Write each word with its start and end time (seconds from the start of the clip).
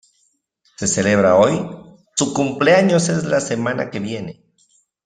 ¿Se 0.77 0.87
celebra 0.87 1.35
hoy?¡ 1.35 1.53
su 2.17 2.33
cumpleaños 2.33 3.09
es 3.09 3.23
la 3.23 3.39
semana 3.39 3.91
que 3.91 3.99
viene! 3.99 4.43